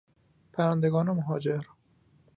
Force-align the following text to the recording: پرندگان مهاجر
پرندگان 0.53 1.09
مهاجر 1.11 1.59